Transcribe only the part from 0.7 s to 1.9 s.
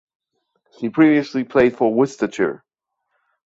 She previously played